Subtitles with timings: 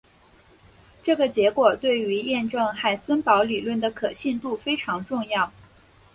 [1.03, 5.51] 这个结果对于验证海森堡理论的可信度非常重要。